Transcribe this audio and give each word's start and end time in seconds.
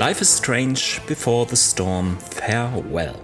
Life 0.00 0.22
is 0.22 0.34
Strange 0.34 1.02
Before 1.06 1.46
the 1.46 1.56
Storm 1.56 2.16
Farewell. 2.16 3.16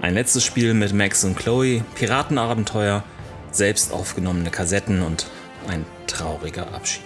Ein 0.00 0.14
letztes 0.14 0.44
Spiel 0.44 0.72
mit 0.72 0.92
Max 0.92 1.24
und 1.24 1.36
Chloe, 1.36 1.82
Piratenabenteuer, 1.96 3.02
selbst 3.50 3.92
aufgenommene 3.92 4.52
Kassetten 4.52 5.02
und 5.02 5.26
ein 5.66 5.84
trauriger 6.06 6.72
Abschied. 6.72 7.02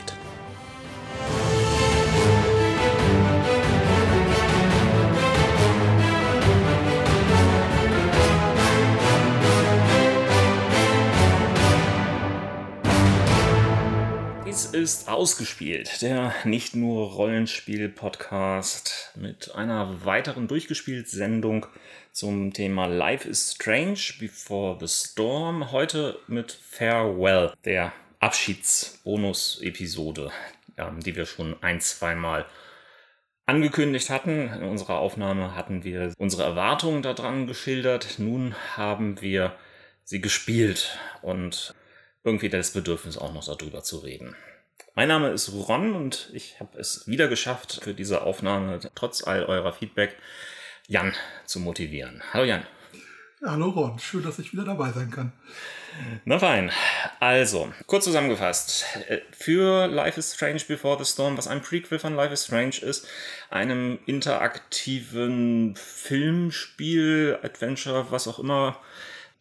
Ist 14.81 15.09
ausgespielt, 15.11 16.01
der 16.01 16.35
nicht 16.45 16.75
nur 16.75 17.13
Rollenspiel-Podcast 17.13 19.13
mit 19.15 19.55
einer 19.55 20.07
weiteren 20.07 20.49
Durchgespielt-Sendung 20.49 21.67
zum 22.13 22.55
Thema 22.55 22.87
Life 22.87 23.29
is 23.29 23.53
Strange 23.53 24.01
Before 24.19 24.79
the 24.81 24.89
Storm. 24.89 25.71
Heute 25.71 26.19
mit 26.29 26.53
Farewell, 26.53 27.53
der 27.67 27.93
Abschieds-Bonus-Episode, 28.21 30.31
die 31.05 31.15
wir 31.15 31.27
schon 31.27 31.63
ein, 31.63 31.83
zweimal 31.83 32.47
angekündigt 33.45 34.09
hatten. 34.09 34.49
In 34.49 34.63
unserer 34.63 35.01
Aufnahme 35.01 35.55
hatten 35.55 35.85
wir 35.85 36.15
unsere 36.17 36.45
Erwartungen 36.45 37.03
daran 37.03 37.47
geschildert. 37.47 38.19
Nun 38.19 38.55
haben 38.79 39.21
wir 39.21 39.55
sie 40.05 40.23
gespielt 40.23 40.99
und 41.21 41.75
irgendwie 42.25 42.49
das 42.49 42.73
Bedürfnis 42.73 43.19
auch 43.19 43.35
noch 43.35 43.45
darüber 43.45 43.83
zu 43.83 43.99
reden. 43.99 44.35
Mein 44.95 45.09
Name 45.09 45.31
ist 45.31 45.53
Ron 45.53 45.95
und 45.95 46.31
ich 46.33 46.59
habe 46.59 46.77
es 46.79 47.07
wieder 47.07 47.29
geschafft, 47.29 47.81
für 47.83 47.95
diese 47.95 48.23
Aufnahme 48.23 48.81
trotz 48.97 49.23
all 49.23 49.45
eurer 49.45 49.73
Feedback 49.73 50.17
Jan 50.89 51.15
zu 51.47 51.61
motivieren. 51.61 52.23
Hallo 52.33 52.45
Jan. 52.45 52.67
Ja, 53.41 53.53
hallo 53.53 53.71
Ron, 53.71 53.99
schön, 54.01 54.25
dass 54.25 54.41
ich 54.41 54.53
wieder 54.53 54.65
dabei 54.65 54.91
sein 54.91 55.11
kann. 55.11 55.33
Na 56.25 56.41
fein. 56.41 56.73
Also, 57.21 57.73
kurz 57.87 58.05
zusammengefasst. 58.05 58.85
Für 59.31 59.87
Life 59.87 60.19
is 60.19 60.35
Strange 60.35 60.63
Before 60.67 61.03
the 61.03 61.11
Storm, 61.11 61.39
was 61.39 61.47
ein 61.47 61.63
Prequel 61.63 62.01
von 62.01 62.17
Life 62.17 62.33
is 62.33 62.45
Strange 62.45 62.79
ist, 62.83 63.07
einem 63.49 64.01
interaktiven 64.07 65.77
Filmspiel, 65.77 67.39
Adventure, 67.43 68.11
was 68.11 68.27
auch 68.27 68.41
immer, 68.41 68.77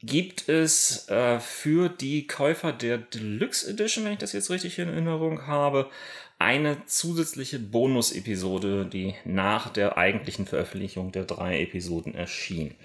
gibt 0.02 0.48
es 0.48 1.10
äh, 1.10 1.40
für 1.40 1.90
die 1.90 2.26
Käufer 2.28 2.72
der 2.72 2.98
Deluxe 2.98 3.70
Edition, 3.70 4.06
wenn 4.06 4.14
ich 4.14 4.20
das 4.20 4.34
jetzt 4.34 4.50
richtig 4.50 4.80
in 4.80 4.90
Erinnerung 4.90 5.48
habe, 5.48 5.90
eine 6.38 6.86
zusätzliche 6.86 7.60
Bonus-Episode, 7.60 8.86
die 8.86 9.14
nach 9.26 9.70
der 9.70 9.98
eigentlichen 9.98 10.46
Veröffentlichung 10.46 11.12
der 11.12 11.26
drei 11.26 11.62
Episoden 11.62 12.16
erschien. 12.16 12.76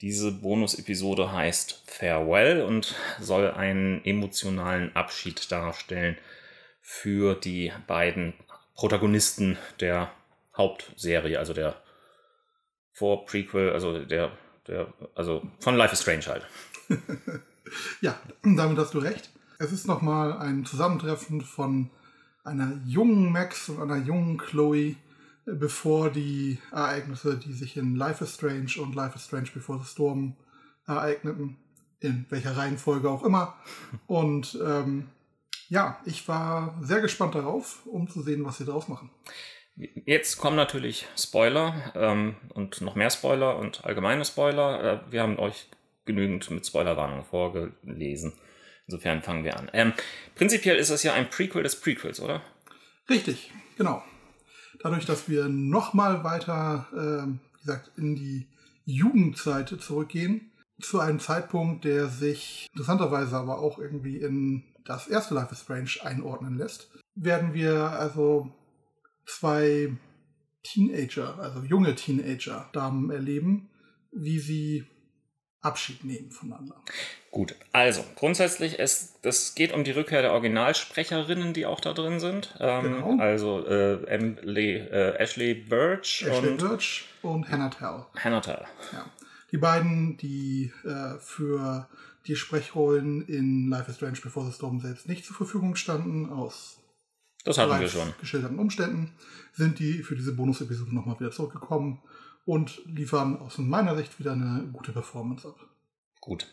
Diese 0.00 0.32
Bonus-Episode 0.32 1.32
heißt 1.32 1.82
Farewell 1.86 2.62
und 2.62 2.94
soll 3.20 3.50
einen 3.50 4.02
emotionalen 4.04 4.94
Abschied 4.96 5.50
darstellen 5.52 6.16
für 6.80 7.34
die 7.34 7.72
beiden 7.86 8.32
Protagonisten 8.74 9.58
der 9.80 10.10
Hauptserie, 10.56 11.38
also 11.38 11.52
der 11.52 11.82
Vor-Prequel, 12.92 13.72
also 13.72 13.98
der 13.98 14.32
der, 14.68 14.92
also 15.14 15.42
von 15.60 15.76
Life 15.76 15.92
is 15.92 16.02
Strange 16.02 16.26
halt. 16.26 16.46
ja, 18.00 18.18
damit 18.42 18.78
hast 18.78 18.94
du 18.94 18.98
recht. 18.98 19.30
Es 19.58 19.72
ist 19.72 19.86
nochmal 19.86 20.38
ein 20.38 20.64
Zusammentreffen 20.64 21.40
von 21.40 21.90
einer 22.44 22.80
jungen 22.86 23.32
Max 23.32 23.68
und 23.68 23.82
einer 23.82 23.96
jungen 23.96 24.38
Chloe, 24.38 24.96
bevor 25.44 26.10
die 26.10 26.58
Ereignisse, 26.70 27.36
die 27.36 27.52
sich 27.52 27.76
in 27.76 27.96
Life 27.96 28.22
is 28.22 28.34
Strange 28.34 28.72
und 28.78 28.94
Life 28.94 29.16
is 29.16 29.24
Strange 29.24 29.48
Before 29.52 29.78
the 29.78 29.88
Storm 29.88 30.36
ereigneten, 30.86 31.56
in 32.00 32.26
welcher 32.28 32.56
Reihenfolge 32.56 33.10
auch 33.10 33.24
immer. 33.24 33.54
Und 34.06 34.58
ähm, 34.64 35.08
ja, 35.68 35.98
ich 36.04 36.26
war 36.28 36.78
sehr 36.80 37.00
gespannt 37.00 37.34
darauf, 37.34 37.86
um 37.86 38.08
zu 38.08 38.22
sehen, 38.22 38.44
was 38.44 38.58
sie 38.58 38.64
daraus 38.64 38.88
machen. 38.88 39.10
Jetzt 40.04 40.38
kommen 40.38 40.56
natürlich 40.56 41.06
Spoiler 41.16 41.92
ähm, 41.94 42.36
und 42.54 42.80
noch 42.80 42.96
mehr 42.96 43.10
Spoiler 43.10 43.56
und 43.58 43.84
allgemeine 43.84 44.24
Spoiler. 44.24 44.82
Äh, 44.82 45.12
wir 45.12 45.22
haben 45.22 45.38
euch 45.38 45.68
genügend 46.04 46.50
mit 46.50 46.66
Spoilerwarnung 46.66 47.24
vorgelesen. 47.24 48.32
Insofern 48.86 49.22
fangen 49.22 49.44
wir 49.44 49.56
an. 49.56 49.70
Ähm, 49.72 49.92
prinzipiell 50.34 50.76
ist 50.76 50.90
es 50.90 51.02
ja 51.02 51.12
ein 51.12 51.30
Prequel 51.30 51.62
des 51.62 51.80
Prequels, 51.80 52.20
oder? 52.20 52.42
Richtig, 53.08 53.52
genau. 53.76 54.02
Dadurch, 54.80 55.04
dass 55.04 55.28
wir 55.28 55.48
nochmal 55.48 56.24
weiter, 56.24 56.88
äh, 56.92 57.28
wie 57.28 57.60
gesagt, 57.60 57.92
in 57.96 58.16
die 58.16 58.48
Jugendzeit 58.84 59.68
zurückgehen, 59.68 60.50
zu 60.80 61.00
einem 61.00 61.20
Zeitpunkt, 61.20 61.84
der 61.84 62.06
sich 62.06 62.66
interessanterweise 62.72 63.36
aber 63.36 63.58
auch 63.58 63.78
irgendwie 63.78 64.16
in 64.16 64.64
das 64.84 65.06
erste 65.06 65.34
Life 65.34 65.52
is 65.52 65.60
Strange 65.60 65.90
einordnen 66.02 66.56
lässt, 66.56 66.90
werden 67.14 67.52
wir 67.52 67.90
also 67.90 68.52
zwei 69.28 69.92
Teenager, 70.62 71.38
also 71.38 71.60
junge 71.62 71.94
Teenager-Damen 71.94 73.10
erleben, 73.10 73.70
wie 74.10 74.38
sie 74.38 74.86
Abschied 75.60 76.04
nehmen 76.04 76.30
voneinander. 76.30 76.76
Gut, 77.30 77.54
also 77.72 78.04
grundsätzlich, 78.14 78.78
es, 78.78 79.20
das 79.22 79.54
geht 79.54 79.72
um 79.72 79.84
die 79.84 79.90
Rückkehr 79.90 80.22
der 80.22 80.32
Originalsprecherinnen, 80.32 81.52
die 81.52 81.66
auch 81.66 81.80
da 81.80 81.92
drin 81.92 82.20
sind. 82.20 82.56
Ähm, 82.60 82.82
genau. 82.82 83.18
Also 83.18 83.66
äh, 83.66 84.04
Emily, 84.06 84.76
äh, 84.76 85.16
Ashley 85.16 85.54
Birch 85.54 86.24
Ashley 86.26 86.50
und, 86.50 86.58
Birch 86.58 87.04
und 87.22 87.48
Hannah 87.50 87.70
Tell. 87.70 88.06
Hannah 88.22 88.40
Tell. 88.40 88.64
Ja. 88.92 89.06
Die 89.50 89.58
beiden, 89.58 90.16
die 90.16 90.72
äh, 90.84 91.18
für 91.18 91.88
die 92.26 92.36
Sprechrollen 92.36 93.26
in 93.26 93.68
Life 93.68 93.90
is 93.90 93.96
Strange 93.96 94.20
Before 94.22 94.46
the 94.46 94.52
Storm 94.52 94.80
selbst 94.80 95.08
nicht 95.08 95.24
zur 95.24 95.34
Verfügung 95.34 95.74
standen, 95.74 96.30
aus 96.30 96.77
das 97.48 97.58
hatten 97.58 97.80
wir 97.80 97.88
schon. 97.88 98.12
geschilderten 98.20 98.58
Umständen 98.58 99.12
sind 99.52 99.78
die 99.78 100.02
für 100.02 100.16
diese 100.16 100.34
Bonus-Episode 100.34 100.94
nochmal 100.94 101.18
wieder 101.18 101.30
zurückgekommen 101.30 102.00
und 102.44 102.82
liefern 102.86 103.38
aus 103.38 103.58
meiner 103.58 103.96
Sicht 103.96 104.18
wieder 104.18 104.32
eine 104.32 104.68
gute 104.72 104.92
Performance 104.92 105.48
ab. 105.48 105.56
Gut. 106.20 106.46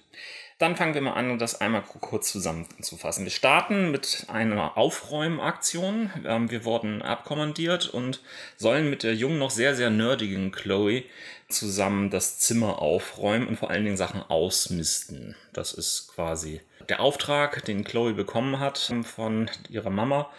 Dann 0.58 0.78
fangen 0.78 0.94
wir 0.94 1.02
mal 1.02 1.14
an, 1.14 1.38
das 1.38 1.60
einmal 1.60 1.82
kurz 1.82 2.32
zusammenzufassen. 2.32 3.26
Wir 3.26 3.32
starten 3.32 3.92
mit 3.92 4.28
einer 4.30 4.78
Aufräumaktion. 4.78 6.12
Ähm, 6.24 6.50
wir 6.50 6.64
wurden 6.64 7.02
abkommandiert 7.02 7.90
und 7.90 8.22
sollen 8.56 8.90
mit 8.90 9.04
der 9.04 9.16
jungen, 9.16 9.38
noch 9.38 9.52
sehr, 9.52 9.76
sehr 9.76 9.90
nerdigen 9.90 10.54
Chloe 10.54 11.04
zusammen 11.50 12.10
das 12.10 12.40
Zimmer 12.40 12.80
aufräumen 12.82 13.48
und 13.48 13.58
vor 13.58 13.70
allen 13.70 13.84
Dingen 13.84 13.98
Sachen 13.98 14.22
ausmisten. 14.22 15.36
Das 15.52 15.74
ist 15.74 16.12
quasi 16.16 16.62
der 16.88 17.02
Auftrag, 17.02 17.66
den 17.66 17.84
Chloe 17.84 18.14
bekommen 18.14 18.60
hat 18.60 18.94
von 19.04 19.50
ihrer 19.70 19.90
Mama. 19.90 20.30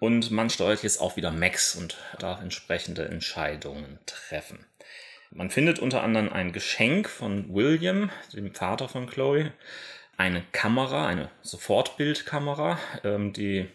Und 0.00 0.30
man 0.30 0.50
steuert 0.50 0.82
jetzt 0.82 1.00
auch 1.00 1.16
wieder 1.16 1.32
Max 1.32 1.74
und 1.74 1.96
darf 2.18 2.40
entsprechende 2.40 3.06
Entscheidungen 3.06 3.98
treffen. 4.06 4.64
Man 5.30 5.50
findet 5.50 5.78
unter 5.78 6.02
anderem 6.02 6.32
ein 6.32 6.52
Geschenk 6.52 7.08
von 7.08 7.52
William, 7.52 8.10
dem 8.32 8.54
Vater 8.54 8.88
von 8.88 9.06
Chloe, 9.06 9.52
eine 10.16 10.42
Kamera, 10.52 11.06
eine 11.06 11.30
Sofortbildkamera, 11.42 12.78
ähm, 13.04 13.32
die 13.32 13.68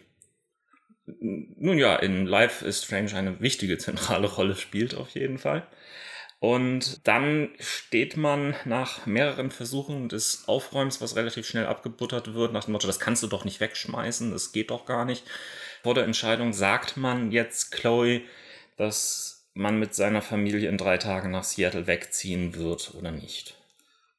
nun 1.06 1.78
ja 1.78 1.96
in 1.96 2.26
Life 2.26 2.64
is 2.64 2.82
Strange 2.84 3.14
eine 3.14 3.40
wichtige 3.40 3.78
zentrale 3.78 4.26
Rolle 4.26 4.56
spielt 4.56 4.94
auf 4.94 5.10
jeden 5.10 5.38
Fall. 5.38 5.66
Und 6.40 7.06
dann 7.06 7.50
steht 7.58 8.18
man 8.18 8.54
nach 8.66 9.06
mehreren 9.06 9.50
Versuchen 9.50 10.10
des 10.10 10.44
Aufräumens, 10.46 11.00
was 11.00 11.16
relativ 11.16 11.46
schnell 11.46 11.66
abgebuttert 11.66 12.34
wird, 12.34 12.52
nach 12.52 12.64
dem 12.64 12.72
Motto, 12.72 12.86
das 12.86 13.00
kannst 13.00 13.22
du 13.22 13.28
doch 13.28 13.46
nicht 13.46 13.60
wegschmeißen, 13.60 14.30
das 14.30 14.52
geht 14.52 14.70
doch 14.70 14.84
gar 14.84 15.06
nicht. 15.06 15.24
Vor 15.84 15.92
der 15.92 16.04
Entscheidung 16.04 16.54
sagt 16.54 16.96
man 16.96 17.30
jetzt 17.30 17.70
Chloe, 17.70 18.22
dass 18.78 19.50
man 19.52 19.78
mit 19.78 19.94
seiner 19.94 20.22
Familie 20.22 20.70
in 20.70 20.78
drei 20.78 20.96
Tagen 20.96 21.30
nach 21.30 21.44
Seattle 21.44 21.86
wegziehen 21.86 22.54
wird 22.54 22.94
oder 22.94 23.10
nicht. 23.10 23.54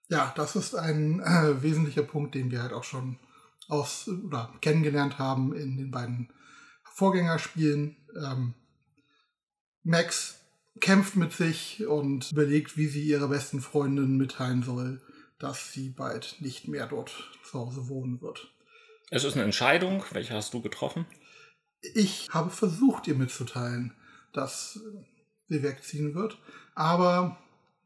Ja, 0.07 0.31
das 0.37 0.55
ist 0.55 0.75
ein 0.75 1.21
äh, 1.21 1.63
wesentlicher 1.63 2.03
Punkt, 2.03 2.35
den 2.35 2.51
wir 2.51 2.61
halt 2.61 2.71
auch 2.71 2.83
schon 2.83 3.17
aus 3.67 4.07
oder 4.07 4.53
kennengelernt 4.61 5.17
haben 5.17 5.55
in 5.55 5.75
den 5.77 5.89
beiden 5.89 6.29
Vorgängerspielen. 6.83 7.97
Ähm, 8.15 8.53
Max 9.81 10.41
kämpft 10.79 11.15
mit 11.15 11.33
sich 11.33 11.87
und 11.87 12.31
überlegt, 12.31 12.77
wie 12.77 12.85
sie 12.85 13.01
ihrer 13.01 13.27
besten 13.27 13.59
Freundin 13.59 14.17
mitteilen 14.17 14.61
soll, 14.61 15.01
dass 15.39 15.73
sie 15.73 15.89
bald 15.89 16.35
nicht 16.41 16.67
mehr 16.67 16.85
dort 16.85 17.11
zu 17.43 17.57
Hause 17.57 17.87
wohnen 17.89 18.21
wird. 18.21 18.53
Es 19.09 19.23
ist 19.23 19.33
eine 19.33 19.45
Entscheidung. 19.45 20.03
Welche 20.11 20.35
hast 20.35 20.53
du 20.53 20.61
getroffen? 20.61 21.07
Ich 21.93 22.29
habe 22.31 22.49
versucht, 22.49 23.07
ihr 23.07 23.15
mitzuteilen, 23.15 23.93
dass 24.33 24.79
sie 25.47 25.63
wegziehen 25.63 26.15
wird. 26.15 26.37
Aber 26.73 27.37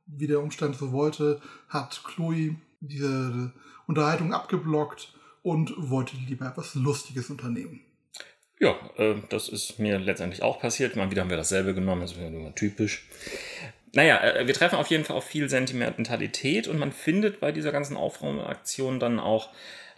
wie 0.05 0.27
der 0.27 0.41
Umstand 0.41 0.75
so 0.75 0.91
wollte, 0.91 1.41
hat 1.67 2.01
Chloe 2.03 2.55
diese 2.79 3.51
Unterhaltung 3.87 4.33
abgeblockt 4.33 5.13
und 5.41 5.73
wollte 5.77 6.15
lieber 6.27 6.47
etwas 6.47 6.75
Lustiges 6.75 7.29
unternehmen. 7.29 7.81
Ja, 8.59 8.75
äh, 8.97 9.15
das 9.29 9.47
ist 9.47 9.79
mir 9.79 9.99
letztendlich 9.99 10.43
auch 10.43 10.59
passiert. 10.59 10.95
Mal 10.95 11.11
wieder 11.11 11.21
haben 11.21 11.29
wir 11.29 11.37
dasselbe 11.37 11.73
genommen, 11.73 12.01
das 12.01 12.11
ist 12.11 12.17
immer 12.17 12.53
typisch. 12.55 13.07
Naja, 13.93 14.21
äh, 14.21 14.47
wir 14.47 14.53
treffen 14.53 14.75
auf 14.75 14.87
jeden 14.87 15.05
Fall 15.05 15.15
auf 15.15 15.25
viel 15.25 15.49
Sentimentalität 15.49 16.67
und 16.67 16.77
man 16.77 16.91
findet 16.91 17.39
bei 17.39 17.51
dieser 17.51 17.71
ganzen 17.71 17.95
Aufräumaktion 17.95 18.99
dann 18.99 19.19
auch 19.19 19.49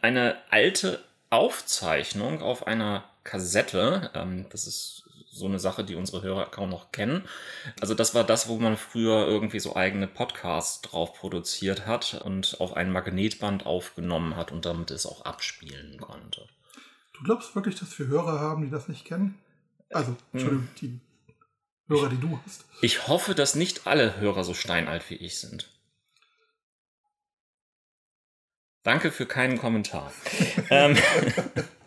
eine 0.01 0.38
alte 0.50 1.04
Aufzeichnung 1.30 2.42
auf 2.42 2.68
einer 2.68 3.04
Kassette. 3.23 4.12
Ähm, 4.13 4.47
das 4.50 4.68
ist 4.68 5.01
so 5.31 5.45
eine 5.45 5.59
Sache, 5.59 5.83
die 5.83 5.95
unsere 5.95 6.21
Hörer 6.21 6.45
kaum 6.51 6.69
noch 6.69 6.91
kennen. 6.91 7.23
Also 7.79 7.94
das 7.94 8.13
war 8.13 8.25
das, 8.25 8.50
wo 8.50 8.57
man 8.57 8.75
früher 8.75 9.27
irgendwie 9.27 9.59
so 9.59 9.75
eigene 9.75 10.07
Podcasts 10.07 10.81
drauf 10.81 11.13
produziert 11.13 11.88
hat 11.88 12.21
und 12.25 12.59
auf 12.59 12.75
ein 12.75 12.91
Magnetband 12.91 13.65
aufgenommen 13.65 14.35
hat 14.35 14.51
und 14.51 14.65
damit 14.65 14.91
es 14.91 15.06
auch 15.06 15.23
abspielen 15.23 16.00
konnte. 16.00 16.47
Du 17.13 17.23
glaubst 17.23 17.56
wirklich, 17.56 17.75
dass 17.75 17.97
wir 17.97 18.07
Hörer 18.07 18.39
haben, 18.39 18.63
die 18.63 18.69
das 18.69 18.89
nicht 18.89 19.06
kennen? 19.06 19.39
Also, 19.89 20.15
Entschuldigung, 20.33 20.68
hm. 20.68 20.75
die 20.81 21.00
Hörer, 21.88 22.09
die 22.09 22.19
du 22.19 22.39
hast. 22.45 22.65
Ich 22.81 23.07
hoffe, 23.07 23.33
dass 23.33 23.56
nicht 23.56 23.88
alle 23.88 24.19
Hörer 24.19 24.44
so 24.44 24.53
steinalt 24.53 25.09
wie 25.09 25.15
ich 25.15 25.39
sind. 25.39 25.69
Danke 28.83 29.12
für 29.12 29.25
keinen 29.25 29.59
Kommentar. 29.59 30.12
ähm, 30.69 30.97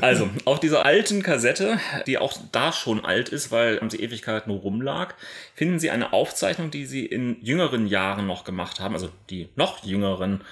also, 0.00 0.30
auf 0.44 0.60
dieser 0.60 0.84
alten 0.84 1.22
Kassette, 1.22 1.78
die 2.06 2.18
auch 2.18 2.36
da 2.52 2.72
schon 2.72 3.04
alt 3.04 3.28
ist, 3.28 3.50
weil 3.50 3.80
sie 3.90 4.00
Ewigkeit 4.00 4.46
nur 4.46 4.60
rumlag, 4.60 5.14
finden 5.54 5.78
Sie 5.78 5.90
eine 5.90 6.12
Aufzeichnung, 6.12 6.70
die 6.70 6.86
Sie 6.86 7.04
in 7.04 7.42
jüngeren 7.42 7.86
Jahren 7.86 8.26
noch 8.26 8.44
gemacht 8.44 8.80
haben. 8.80 8.94
Also 8.94 9.10
die 9.30 9.48
noch 9.56 9.84
jüngeren 9.84 10.42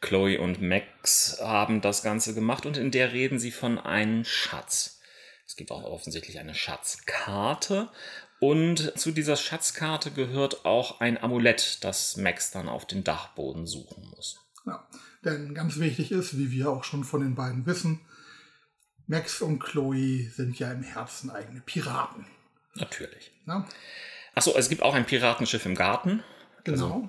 Chloe 0.00 0.38
und 0.38 0.62
Max 0.62 1.38
haben 1.40 1.80
das 1.80 2.02
Ganze 2.02 2.34
gemacht 2.34 2.66
und 2.66 2.76
in 2.76 2.90
der 2.90 3.12
reden 3.12 3.38
Sie 3.38 3.50
von 3.50 3.78
einem 3.78 4.24
Schatz. 4.24 5.00
Es 5.46 5.56
gibt 5.56 5.70
auch 5.70 5.84
offensichtlich 5.84 6.38
eine 6.38 6.54
Schatzkarte 6.54 7.88
und 8.40 8.98
zu 8.98 9.10
dieser 9.10 9.36
Schatzkarte 9.36 10.12
gehört 10.12 10.64
auch 10.64 11.00
ein 11.00 11.20
Amulett, 11.22 11.82
das 11.82 12.16
Max 12.16 12.50
dann 12.50 12.68
auf 12.68 12.86
den 12.86 13.02
Dachboden 13.02 13.66
suchen 13.66 14.06
muss. 14.14 14.38
Ja, 14.64 14.86
denn 15.24 15.54
ganz 15.54 15.78
wichtig 15.78 16.12
ist, 16.12 16.38
wie 16.38 16.52
wir 16.52 16.70
auch 16.70 16.84
schon 16.84 17.02
von 17.04 17.20
den 17.20 17.34
beiden 17.34 17.66
wissen, 17.66 18.00
Max 19.08 19.40
und 19.40 19.58
Chloe 19.58 20.28
sind 20.28 20.58
ja 20.58 20.70
im 20.70 20.82
Herzen 20.82 21.30
eigene 21.30 21.62
Piraten. 21.62 22.26
Natürlich. 22.74 23.32
Achso, 24.34 24.54
es 24.54 24.68
gibt 24.68 24.82
auch 24.82 24.94
ein 24.94 25.06
Piratenschiff 25.06 25.64
im 25.64 25.74
Garten. 25.74 26.22
Genau. 26.64 26.84
Also 26.84 27.08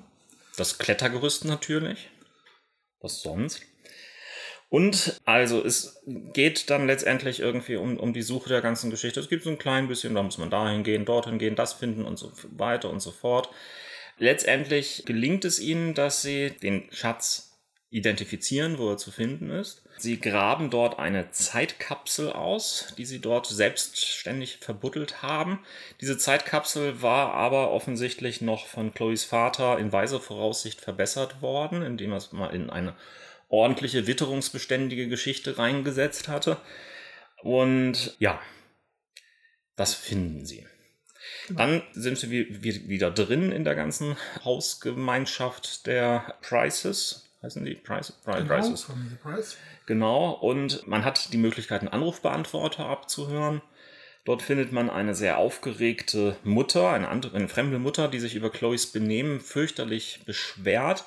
das 0.55 0.77
Klettergerüst 0.77 1.45
natürlich. 1.45 2.09
Was 3.01 3.21
sonst? 3.21 3.61
Und 4.69 5.19
also 5.25 5.63
es 5.63 6.01
geht 6.05 6.69
dann 6.69 6.87
letztendlich 6.87 7.41
irgendwie 7.41 7.75
um, 7.75 7.97
um 7.97 8.13
die 8.13 8.21
Suche 8.21 8.49
der 8.49 8.61
ganzen 8.61 8.91
Geschichte. 8.91 9.19
Es 9.19 9.27
gibt 9.27 9.43
so 9.43 9.49
ein 9.49 9.57
klein 9.57 9.87
bisschen, 9.89 10.15
da 10.15 10.23
muss 10.23 10.37
man 10.37 10.49
dahin 10.49 10.83
gehen, 10.83 11.05
dorthin 11.05 11.37
gehen, 11.37 11.55
das 11.55 11.73
finden 11.73 12.05
und 12.05 12.17
so 12.17 12.31
weiter 12.51 12.89
und 12.89 13.01
so 13.01 13.11
fort. 13.11 13.49
Letztendlich 14.17 15.03
gelingt 15.05 15.43
es 15.43 15.59
ihnen, 15.59 15.95
dass 15.95 16.21
sie 16.21 16.51
den 16.51 16.87
Schatz 16.91 17.59
identifizieren, 17.89 18.77
wo 18.77 18.91
er 18.91 18.97
zu 18.97 19.11
finden 19.11 19.49
ist. 19.49 19.83
Sie 20.01 20.19
graben 20.19 20.69
dort 20.69 20.97
eine 20.97 21.31
Zeitkapsel 21.31 22.31
aus, 22.31 22.93
die 22.97 23.05
sie 23.05 23.19
dort 23.19 23.47
selbstständig 23.47 24.59
verbuddelt 24.61 25.21
haben. 25.21 25.59
Diese 25.99 26.17
Zeitkapsel 26.17 27.01
war 27.01 27.33
aber 27.33 27.71
offensichtlich 27.71 28.39
noch 28.39 28.65
von 28.65 28.93
Chloes 28.93 29.25
Vater 29.25 29.77
in 29.77 29.91
weiser 29.91 30.21
Voraussicht 30.21 30.79
verbessert 30.79 31.41
worden, 31.41 31.81
indem 31.81 32.11
er 32.11 32.17
es 32.17 32.31
mal 32.31 32.53
in 32.53 32.69
eine 32.69 32.95
ordentliche, 33.49 34.07
witterungsbeständige 34.07 35.09
Geschichte 35.09 35.57
reingesetzt 35.57 36.29
hatte. 36.29 36.57
Und 37.41 38.15
ja, 38.19 38.39
das 39.75 39.93
finden 39.95 40.45
sie. 40.45 40.65
Dann 41.49 41.83
sind 41.91 42.17
sie 42.17 42.29
wieder 42.29 43.11
drin 43.11 43.51
in 43.51 43.65
der 43.65 43.75
ganzen 43.75 44.15
Hausgemeinschaft 44.45 45.87
der 45.87 46.35
Prices 46.41 47.28
heißen 47.43 47.63
die? 47.63 47.75
Price, 47.75 48.11
Price, 48.23 48.37
genau, 48.43 48.55
Prices. 48.55 48.87
Price. 49.21 49.57
Genau, 49.85 50.31
und 50.31 50.87
man 50.87 51.05
hat 51.05 51.33
die 51.33 51.37
Möglichkeit, 51.37 51.81
einen 51.81 51.89
Anrufbeantworter 51.89 52.85
abzuhören. 52.85 53.61
Dort 54.25 54.41
findet 54.41 54.71
man 54.71 54.89
eine 54.89 55.15
sehr 55.15 55.37
aufgeregte 55.37 56.35
Mutter, 56.43 56.91
eine, 56.91 57.07
andere, 57.07 57.37
eine 57.37 57.47
fremde 57.47 57.79
Mutter, 57.79 58.07
die 58.07 58.19
sich 58.19 58.35
über 58.35 58.51
Chloes 58.51 58.87
Benehmen 58.87 59.39
fürchterlich 59.39 60.21
beschwert. 60.25 61.05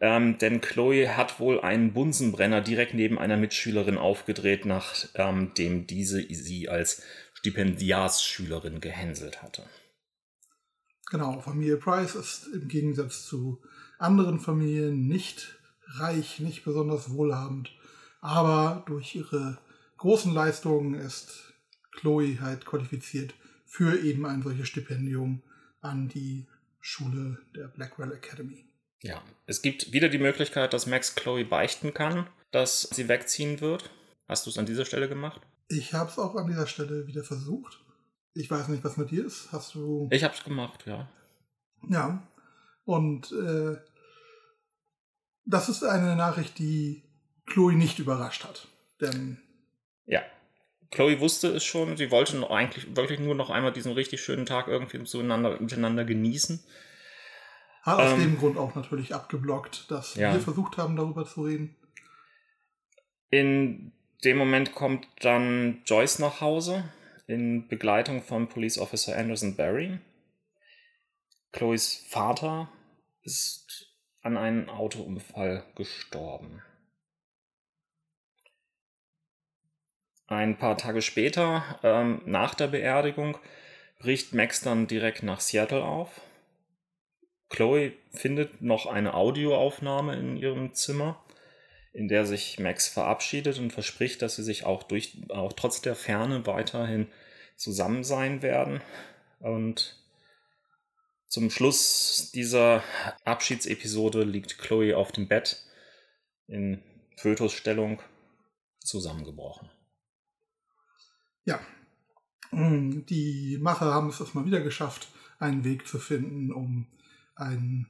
Ähm, 0.00 0.38
denn 0.38 0.60
Chloe 0.60 1.16
hat 1.16 1.40
wohl 1.40 1.60
einen 1.60 1.92
Bunsenbrenner 1.92 2.60
direkt 2.60 2.94
neben 2.94 3.18
einer 3.18 3.36
Mitschülerin 3.36 3.96
aufgedreht, 3.96 4.66
nachdem 4.66 5.54
ähm, 5.56 5.86
diese 5.86 6.22
sie 6.32 6.68
als 6.68 7.02
Stipendiatsschülerin 7.34 8.80
gehänselt 8.80 9.42
hatte. 9.42 9.64
Genau, 11.10 11.40
Familie 11.40 11.76
Price 11.76 12.14
ist 12.14 12.48
im 12.48 12.68
Gegensatz 12.68 13.26
zu 13.26 13.60
anderen 13.98 14.40
Familien 14.40 15.06
nicht 15.06 15.58
reich, 15.86 16.40
nicht 16.40 16.64
besonders 16.64 17.10
wohlhabend. 17.10 17.70
Aber 18.20 18.84
durch 18.86 19.14
ihre 19.14 19.58
großen 19.98 20.32
Leistungen 20.32 20.94
ist 20.94 21.52
Chloe 21.92 22.40
halt 22.40 22.64
qualifiziert 22.64 23.34
für 23.66 23.98
eben 24.00 24.26
ein 24.26 24.42
solches 24.42 24.68
Stipendium 24.68 25.42
an 25.80 26.08
die 26.08 26.46
Schule 26.80 27.38
der 27.54 27.68
Blackwell 27.68 28.12
Academy. 28.12 28.66
Ja, 29.02 29.22
es 29.46 29.60
gibt 29.60 29.92
wieder 29.92 30.08
die 30.08 30.18
Möglichkeit, 30.18 30.72
dass 30.72 30.86
Max 30.86 31.14
Chloe 31.14 31.44
beichten 31.44 31.92
kann, 31.92 32.26
dass 32.50 32.82
sie 32.82 33.08
wegziehen 33.08 33.60
wird. 33.60 33.90
Hast 34.26 34.46
du 34.46 34.50
es 34.50 34.56
an 34.56 34.66
dieser 34.66 34.86
Stelle 34.86 35.08
gemacht? 35.08 35.42
Ich 35.68 35.92
habe 35.92 36.10
es 36.10 36.18
auch 36.18 36.34
an 36.36 36.46
dieser 36.46 36.66
Stelle 36.66 37.06
wieder 37.06 37.24
versucht. 37.24 37.83
Ich 38.34 38.50
weiß 38.50 38.68
nicht, 38.68 38.84
was 38.84 38.96
mit 38.96 39.10
dir 39.10 39.24
ist. 39.24 39.52
Hast 39.52 39.74
du. 39.74 40.08
Ich 40.10 40.24
habe 40.24 40.34
es 40.34 40.42
gemacht, 40.44 40.84
ja. 40.86 41.08
Ja. 41.88 42.26
Und 42.84 43.32
äh, 43.32 43.76
das 45.44 45.68
ist 45.68 45.84
eine 45.84 46.16
Nachricht, 46.16 46.58
die 46.58 47.02
Chloe 47.46 47.74
nicht 47.74 47.98
überrascht 47.98 48.44
hat. 48.44 48.68
Denn 49.00 49.40
ja, 50.06 50.22
Chloe 50.90 51.20
wusste 51.20 51.48
es 51.48 51.64
schon. 51.64 51.96
Sie 51.96 52.10
wollte 52.10 52.50
eigentlich 52.50 52.96
wirklich 52.96 53.20
nur 53.20 53.34
noch 53.34 53.50
einmal 53.50 53.72
diesen 53.72 53.92
richtig 53.92 54.22
schönen 54.22 54.46
Tag 54.46 54.68
irgendwie 54.68 54.98
miteinander, 54.98 55.60
miteinander 55.60 56.04
genießen. 56.04 56.62
Hat 57.82 57.98
aus 57.98 58.12
ähm, 58.12 58.20
dem 58.20 58.38
Grund 58.38 58.56
auch 58.56 58.74
natürlich 58.74 59.14
abgeblockt, 59.14 59.90
dass 59.90 60.14
ja. 60.14 60.32
wir 60.32 60.40
versucht 60.40 60.78
haben, 60.78 60.96
darüber 60.96 61.26
zu 61.26 61.42
reden. 61.42 61.76
In 63.30 63.92
dem 64.24 64.38
Moment 64.38 64.74
kommt 64.74 65.06
dann 65.20 65.82
Joyce 65.84 66.18
nach 66.18 66.40
Hause 66.40 66.84
in 67.26 67.68
Begleitung 67.68 68.22
von 68.22 68.48
Police 68.48 68.78
Officer 68.78 69.16
Anderson 69.16 69.56
Barry. 69.56 69.98
Chloes 71.52 72.04
Vater 72.08 72.68
ist 73.22 73.94
an 74.22 74.36
einem 74.36 74.68
Autounfall 74.68 75.64
gestorben. 75.74 76.62
Ein 80.26 80.58
paar 80.58 80.76
Tage 80.78 81.02
später, 81.02 81.78
ähm, 81.82 82.22
nach 82.24 82.54
der 82.54 82.68
Beerdigung, 82.68 83.36
bricht 83.98 84.34
Max 84.34 84.60
dann 84.62 84.86
direkt 84.86 85.22
nach 85.22 85.40
Seattle 85.40 85.84
auf. 85.84 86.20
Chloe 87.50 87.92
findet 88.10 88.62
noch 88.62 88.86
eine 88.86 89.14
Audioaufnahme 89.14 90.16
in 90.16 90.36
ihrem 90.36 90.74
Zimmer, 90.74 91.23
in 91.94 92.08
der 92.08 92.26
sich 92.26 92.58
Max 92.58 92.88
verabschiedet 92.88 93.58
und 93.60 93.72
verspricht, 93.72 94.20
dass 94.20 94.36
sie 94.36 94.42
sich 94.42 94.66
auch, 94.66 94.82
durch, 94.82 95.16
auch 95.28 95.52
trotz 95.52 95.80
der 95.80 95.94
Ferne 95.94 96.44
weiterhin 96.44 97.06
zusammen 97.56 98.02
sein 98.02 98.42
werden. 98.42 98.82
Und 99.38 99.96
zum 101.28 101.50
Schluss 101.50 102.32
dieser 102.34 102.82
Abschiedsepisode 103.24 104.24
liegt 104.24 104.58
Chloe 104.58 104.96
auf 104.96 105.12
dem 105.12 105.28
Bett 105.28 105.64
in 106.48 106.82
Fötusstellung 107.16 108.02
zusammengebrochen. 108.80 109.70
Ja, 111.44 111.60
mm, 112.50 113.06
die 113.06 113.56
Macher 113.60 113.94
haben 113.94 114.08
es 114.08 114.18
erstmal 114.18 114.46
wieder 114.46 114.60
geschafft, 114.60 115.08
einen 115.38 115.62
Weg 115.62 115.86
zu 115.86 116.00
finden, 116.00 116.52
um 116.52 116.88
ein 117.36 117.86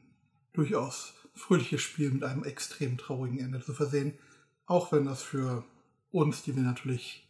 durchaus 0.52 1.14
fröhliches 1.34 1.82
Spiel 1.82 2.10
mit 2.10 2.24
einem 2.24 2.44
extrem 2.44 2.98
traurigen 2.98 3.38
Ende 3.38 3.60
zu 3.60 3.74
versehen. 3.74 4.18
Auch 4.66 4.92
wenn 4.92 5.04
das 5.04 5.22
für 5.22 5.64
uns, 6.10 6.42
die 6.42 6.54
wir 6.56 6.62
natürlich 6.62 7.28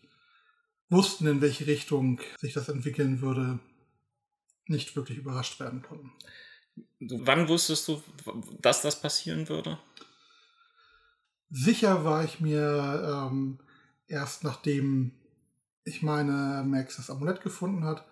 wussten, 0.90 1.26
in 1.26 1.40
welche 1.40 1.66
Richtung 1.66 2.20
sich 2.38 2.52
das 2.52 2.68
entwickeln 2.68 3.20
würde, 3.20 3.58
nicht 4.66 4.94
wirklich 4.96 5.18
überrascht 5.18 5.58
werden 5.60 5.82
konnten. 5.82 6.12
Wann 7.00 7.48
wusstest 7.48 7.88
du, 7.88 8.02
dass 8.60 8.82
das 8.82 9.00
passieren 9.00 9.48
würde? 9.48 9.78
Sicher 11.50 12.04
war 12.04 12.24
ich 12.24 12.40
mir 12.40 13.28
ähm, 13.30 13.58
erst 14.06 14.44
nachdem 14.44 15.12
ich 15.84 16.02
meine, 16.02 16.64
Max 16.66 16.96
das 16.96 17.10
Amulett 17.10 17.42
gefunden 17.42 17.84
hat. 17.84 18.04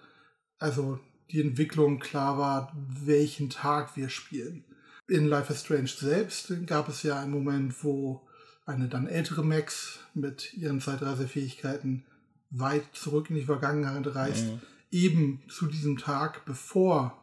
Also 0.58 1.00
die 1.30 1.40
Entwicklung 1.40 1.98
klar 1.98 2.38
war, 2.38 2.72
welchen 2.74 3.50
Tag 3.50 3.96
wir 3.96 4.10
spielen. 4.10 4.64
In 5.12 5.28
Life 5.28 5.52
is 5.52 5.60
Strange 5.60 5.88
selbst 5.88 6.50
gab 6.64 6.88
es 6.88 7.02
ja 7.02 7.20
einen 7.20 7.32
Moment, 7.32 7.84
wo 7.84 8.26
eine 8.64 8.88
dann 8.88 9.06
ältere 9.06 9.44
Max 9.44 9.98
mit 10.14 10.54
ihren 10.54 10.80
Zeitreisefähigkeiten 10.80 12.06
weit 12.48 12.84
zurück 12.94 13.28
in 13.28 13.36
die 13.36 13.44
Vergangenheit 13.44 14.14
reist, 14.14 14.46
mhm. 14.46 14.60
eben 14.90 15.42
zu 15.50 15.66
diesem 15.66 15.98
Tag, 15.98 16.46
bevor 16.46 17.22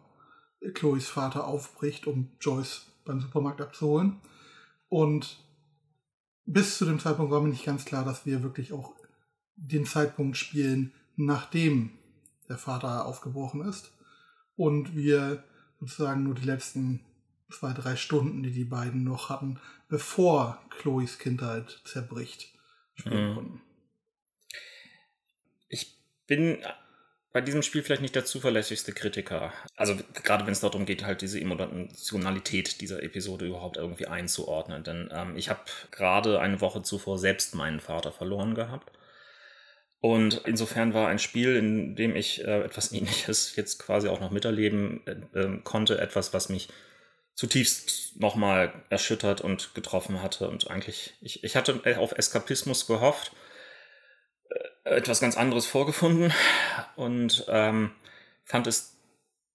Chloes 0.76 1.08
Vater 1.08 1.48
aufbricht, 1.48 2.06
um 2.06 2.30
Joyce 2.40 2.86
beim 3.06 3.22
Supermarkt 3.22 3.60
abzuholen. 3.60 4.18
Und 4.88 5.44
bis 6.46 6.78
zu 6.78 6.86
dem 6.86 7.00
Zeitpunkt 7.00 7.32
war 7.32 7.42
mir 7.42 7.50
nicht 7.50 7.66
ganz 7.66 7.86
klar, 7.86 8.06
dass 8.06 8.24
wir 8.24 8.44
wirklich 8.44 8.72
auch 8.72 8.94
den 9.56 9.88
Zeitpunkt 9.88 10.38
spielen, 10.38 10.94
nachdem 11.16 11.90
der 12.50 12.60
Vater 12.60 13.08
aufgebrochen 13.08 13.62
ist. 13.62 13.92
Und 14.56 14.96
wir 14.96 15.44
sozusagen 15.80 16.22
nur 16.22 16.36
die 16.36 16.46
letzten 16.46 17.00
zwei, 17.52 17.74
drei 17.74 17.96
Stunden, 17.96 18.44
die 18.44 18.52
die 18.52 18.66
beiden 18.66 19.04
noch 19.04 19.30
hatten, 19.30 19.60
bevor 19.88 20.62
Chloes 20.70 21.20
Kindheit 21.20 21.82
zerbricht, 21.86 22.54
spielen 22.96 23.30
mhm. 23.32 23.36
konnten. 23.36 23.62
Ich 25.68 25.96
bin 26.28 26.60
bei 27.32 27.42
diesem 27.42 27.62
Spiel 27.62 27.84
vielleicht 27.84 28.02
nicht 28.02 28.16
der 28.16 28.26
zuverlässigste 28.26 28.92
Kritiker. 28.92 29.54
Also 29.76 29.96
gerade 30.24 30.46
wenn 30.46 30.54
es 30.54 30.62
darum 30.62 30.86
geht, 30.86 31.06
halt 31.06 31.22
diese 31.22 31.40
Emotionalität 31.40 32.82
dieser 32.82 33.04
Episode 33.04 33.46
überhaupt 33.46 33.78
irgendwie 33.78 34.08
einzuordnen. 34.08 34.84
Denn 34.84 35.10
ähm, 35.14 35.38
ich 35.38 35.50
habe 35.50 35.60
gerade 35.92 36.40
eine 36.40 36.60
Woche 36.60 36.82
zuvor 36.82 37.20
selbst 37.20 37.54
meinen 37.54 37.80
Vater 37.80 38.12
verloren 38.12 38.56
gehabt. 38.56 38.92
Und 40.02 40.42
insofern 40.46 40.94
war 40.94 41.10
ein 41.10 41.20
Spiel, 41.20 41.56
in 41.56 41.96
dem 41.96 42.16
ich 42.16 42.44
äh, 42.44 42.64
etwas 42.64 42.92
Ähnliches 42.94 43.56
jetzt 43.56 43.80
quasi 43.80 44.08
auch 44.08 44.22
noch 44.22 44.32
miterleben 44.32 45.06
äh, 45.06 45.40
äh, 45.40 45.60
konnte, 45.64 46.00
etwas, 46.00 46.34
was 46.34 46.50
mich 46.50 46.70
zutiefst 47.40 48.20
nochmal 48.20 48.74
erschüttert 48.90 49.40
und 49.40 49.74
getroffen 49.74 50.22
hatte. 50.22 50.50
Und 50.50 50.70
eigentlich, 50.70 51.14
ich, 51.22 51.42
ich 51.46 51.56
hatte 51.56 51.82
auf 51.98 52.12
Eskapismus 52.12 52.86
gehofft 52.86 53.32
etwas 54.84 55.22
ganz 55.22 55.38
anderes 55.38 55.66
vorgefunden 55.66 56.34
und 56.98 57.46
ähm, 57.48 57.92
fand 58.44 58.68
es 58.68 58.98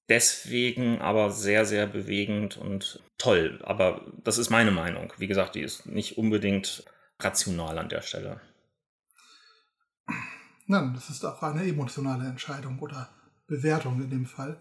deswegen 0.08 1.02
aber 1.02 1.30
sehr, 1.30 1.66
sehr 1.66 1.86
bewegend 1.86 2.56
und 2.56 3.02
toll. 3.18 3.60
Aber 3.64 4.06
das 4.22 4.38
ist 4.38 4.48
meine 4.48 4.70
Meinung. 4.70 5.12
Wie 5.18 5.26
gesagt, 5.26 5.54
die 5.54 5.60
ist 5.60 5.84
nicht 5.84 6.16
unbedingt 6.16 6.84
rational 7.18 7.78
an 7.78 7.90
der 7.90 8.00
Stelle. 8.00 8.40
Nein, 10.66 10.94
das 10.94 11.10
ist 11.10 11.22
auch 11.22 11.42
eine 11.42 11.64
emotionale 11.64 12.26
Entscheidung 12.26 12.78
oder 12.78 13.10
Bewertung 13.46 14.00
in 14.00 14.08
dem 14.08 14.24
Fall, 14.24 14.58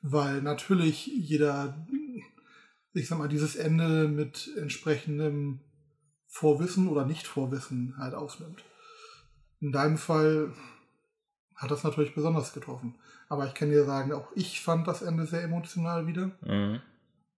weil 0.00 0.40
natürlich 0.40 1.06
jeder, 1.06 1.86
ich 2.94 3.08
sag 3.08 3.18
mal, 3.18 3.28
dieses 3.28 3.56
Ende 3.56 4.08
mit 4.08 4.50
entsprechendem 4.56 5.60
Vorwissen 6.26 6.88
oder 6.88 7.04
Nicht-Vorwissen 7.04 7.94
halt 7.98 8.14
ausnimmt. 8.14 8.64
In 9.60 9.72
deinem 9.72 9.98
Fall 9.98 10.52
hat 11.56 11.70
das 11.70 11.84
natürlich 11.84 12.14
besonders 12.14 12.52
getroffen. 12.52 12.96
Aber 13.28 13.46
ich 13.46 13.54
kann 13.54 13.70
dir 13.70 13.84
sagen, 13.84 14.12
auch 14.12 14.28
ich 14.34 14.60
fand 14.60 14.86
das 14.86 15.02
Ende 15.02 15.26
sehr 15.26 15.42
emotional 15.42 16.06
wieder. 16.06 16.32
Mhm. 16.42 16.80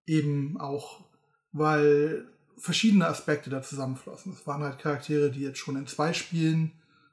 Eben 0.06 0.61
auch, 0.61 1.04
weil 1.52 2.26
verschiedene 2.56 3.06
Aspekte 3.06 3.50
da 3.50 3.62
zusammenflossen. 3.62 4.32
Es 4.32 4.46
waren 4.46 4.62
halt 4.62 4.78
Charaktere, 4.78 5.30
die 5.30 5.40
jetzt 5.40 5.58
schon 5.58 5.76
in 5.76 5.87
zwei 5.87 6.12
Spielen, 6.12 6.73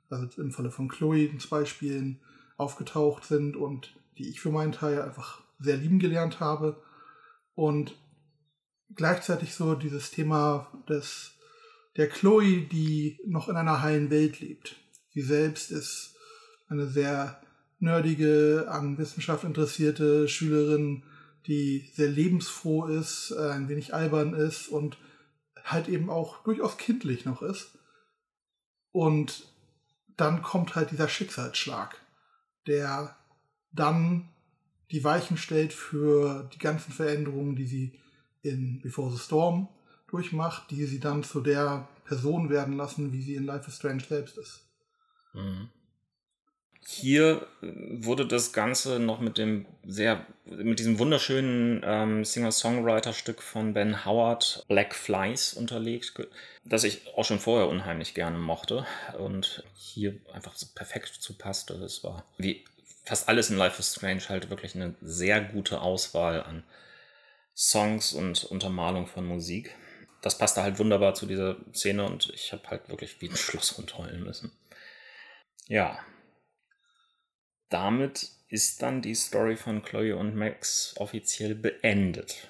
also 0.09 0.27
im 0.41 0.51
Falle 0.51 0.71
von 0.71 0.87
Chloe 0.87 1.25
in 1.25 1.39
zwei 1.39 1.65
Spielen, 1.65 2.19
aufgetaucht 2.57 3.25
sind 3.25 3.55
und 3.55 3.95
die 4.17 4.29
ich 4.29 4.39
für 4.39 4.51
meinen 4.51 4.71
Teil 4.71 5.01
einfach 5.01 5.41
sehr 5.59 5.77
lieben 5.77 5.99
gelernt 5.99 6.39
habe. 6.39 6.81
Und 7.55 7.95
gleichzeitig 8.95 9.53
so 9.53 9.75
dieses 9.75 10.11
Thema 10.11 10.71
des, 10.87 11.31
der 11.97 12.09
Chloe, 12.09 12.61
die 12.61 13.19
noch 13.25 13.49
in 13.49 13.55
einer 13.55 13.81
heilen 13.81 14.09
Welt 14.09 14.39
lebt. 14.39 14.75
Sie 15.13 15.21
selbst 15.21 15.71
ist 15.71 16.15
eine 16.67 16.87
sehr 16.87 17.41
nerdige, 17.79 18.67
an 18.69 18.97
Wissenschaft 18.97 19.43
interessierte 19.43 20.27
Schülerin, 20.27 21.03
die 21.47 21.89
sehr 21.93 22.07
lebensfroh 22.07 22.85
ist, 22.85 23.31
äh, 23.31 23.49
ein 23.49 23.67
wenig 23.67 23.93
albern 23.93 24.33
ist 24.33 24.67
und 24.67 24.97
halt 25.63 25.87
eben 25.87 26.09
auch 26.09 26.43
durchaus 26.43 26.77
kindlich 26.77 27.25
noch 27.25 27.41
ist. 27.41 27.77
Und 28.91 29.47
dann 30.17 30.41
kommt 30.41 30.75
halt 30.75 30.91
dieser 30.91 31.07
Schicksalsschlag, 31.07 31.97
der 32.67 33.15
dann 33.71 34.29
die 34.91 35.03
Weichen 35.03 35.37
stellt 35.37 35.73
für 35.73 36.49
die 36.53 36.59
ganzen 36.59 36.91
Veränderungen, 36.91 37.55
die 37.55 37.65
sie 37.65 37.99
in 38.43 38.79
Before 38.81 39.11
the 39.11 39.19
Storm 39.19 39.67
durchmacht, 40.07 40.69
die 40.71 40.85
sie 40.85 40.99
dann 40.99 41.23
zu 41.23 41.41
der 41.41 41.87
Person 42.05 42.49
werden 42.49 42.75
lassen, 42.75 43.13
wie 43.13 43.21
sie 43.21 43.35
in 43.35 43.45
Life 43.45 43.69
is 43.69 43.77
Strange 43.77 44.03
selbst 44.03 44.37
ist. 44.37 44.65
Mhm. 45.33 45.69
Hier 46.83 47.47
wurde 47.61 48.25
das 48.25 48.53
Ganze 48.53 48.99
noch 48.99 49.19
mit 49.19 49.37
dem 49.37 49.67
sehr, 49.85 50.25
mit 50.45 50.79
diesem 50.79 50.97
wunderschönen 50.97 51.81
ähm, 51.85 52.25
Singer-Songwriter-Stück 52.25 53.41
von 53.41 53.73
Ben 53.73 54.03
Howard, 54.03 54.65
Black 54.67 54.95
Flies, 54.95 55.53
unterlegt, 55.53 56.13
das 56.65 56.83
ich 56.83 57.07
auch 57.15 57.23
schon 57.23 57.39
vorher 57.39 57.69
unheimlich 57.69 58.15
gerne 58.15 58.39
mochte 58.39 58.85
und 59.19 59.63
hier 59.75 60.17
einfach 60.33 60.55
so 60.55 60.65
perfekt 60.73 61.13
zu 61.19 61.37
passte. 61.37 61.75
Es 61.75 62.03
war 62.03 62.25
wie 62.37 62.65
fast 63.05 63.29
alles 63.29 63.51
in 63.51 63.57
Life 63.57 63.79
is 63.79 63.93
Strange 63.95 64.27
halt 64.29 64.49
wirklich 64.49 64.75
eine 64.75 64.95
sehr 65.01 65.39
gute 65.39 65.81
Auswahl 65.81 66.43
an 66.43 66.63
Songs 67.55 68.13
und 68.13 68.43
Untermalung 68.45 69.07
von 69.07 69.25
Musik. 69.25 69.75
Das 70.21 70.37
passte 70.37 70.61
halt 70.61 70.79
wunderbar 70.79 71.13
zu 71.13 71.25
dieser 71.25 71.57
Szene 71.73 72.05
und 72.05 72.29
ich 72.33 72.53
habe 72.53 72.67
halt 72.69 72.89
wirklich 72.89 73.21
wie 73.21 73.29
ein 73.29 73.35
Schluss 73.35 73.77
runterheulen 73.77 74.23
müssen. 74.23 74.51
Ja. 75.67 75.99
Damit 77.69 78.29
ist 78.49 78.81
dann 78.81 79.01
die 79.01 79.15
Story 79.15 79.55
von 79.55 79.81
Chloe 79.81 80.15
und 80.15 80.35
Max 80.35 80.93
offiziell 80.97 81.55
beendet. 81.55 82.49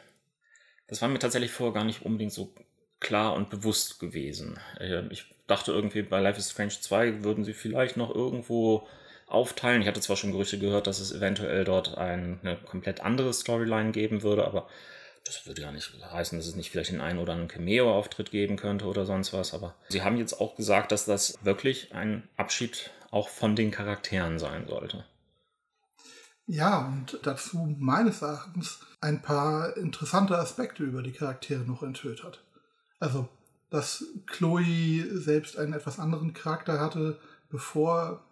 Das 0.88 1.02
war 1.02 1.10
mir 1.10 1.20
tatsächlich 1.20 1.52
vorher 1.52 1.74
gar 1.74 1.86
nicht 1.86 2.02
unbedingt 2.02 2.34
so 2.34 2.54
klar 3.00 3.34
und 3.34 3.50
bewusst 3.50 4.00
gewesen. 4.00 4.60
Äh, 4.80 5.08
ich 5.10 5.26
dachte 5.48 5.72
irgendwie, 5.72 6.02
bei 6.02 6.20
Life 6.20 6.40
is 6.40 6.52
Strange 6.52 6.80
2 6.80 7.24
würden 7.24 7.44
sie 7.44 7.54
vielleicht 7.54 7.98
noch 7.98 8.14
irgendwo 8.14 8.88
aufteilen. 9.32 9.82
Ich 9.82 9.88
hatte 9.88 10.02
zwar 10.02 10.18
schon 10.18 10.32
Gerüchte 10.32 10.60
gehört, 10.60 10.88
dass 10.88 11.00
es 11.00 11.12
eventuell 11.12 11.64
dort 11.64 11.98
eine 11.98 12.58
komplett 12.66 13.02
andere 13.02 13.34
Storyline 13.34 13.92
geben 13.92 14.24
würde, 14.24 14.46
aber 14.46 14.68
das 15.26 15.46
würde 15.46 15.62
ja 15.62 15.72
nicht 15.72 15.94
heißen, 16.12 16.38
dass 16.38 16.48
es 16.48 16.56
nicht 16.56 16.72
vielleicht 16.72 16.92
den 16.92 17.02
einen 17.02 17.20
oder 17.20 17.34
anderen 17.34 17.50
Cameo-Auftritt 17.50 18.32
geben 18.32 18.58
könnte 18.58 18.86
oder 18.86 19.06
sonst 19.06 19.34
was. 19.34 19.54
Aber 19.54 19.76
sie 19.90 20.02
haben 20.02 20.18
jetzt 20.18 20.40
auch 20.40 20.56
gesagt, 20.56 20.92
dass 20.92 21.06
das 21.06 21.38
wirklich 21.44 21.94
ein 21.94 22.28
Abschied 22.38 22.92
auch 23.12 23.30
von 23.30 23.56
den 23.56 23.72
Charakteren 23.72 24.40
sein 24.40 24.68
sollte. 24.68 25.06
Ja, 26.48 26.88
und 26.88 27.20
dazu 27.24 27.76
meines 27.80 28.22
Erachtens 28.22 28.80
ein 29.00 29.22
paar 29.22 29.78
interessante 29.78 30.38
Aspekte 30.38 30.84
über 30.84 31.02
die 31.02 31.12
Charaktere 31.12 31.62
noch 31.62 31.84
enthüllt 31.84 32.24
hat. 32.24 32.42
Also, 33.00 33.30
dass 33.70 34.06
Chloe 34.26 35.06
selbst 35.12 35.58
einen 35.58 35.74
etwas 35.74 36.00
anderen 36.00 36.34
Charakter 36.34 36.80
hatte, 36.80 37.20
bevor 37.50 38.24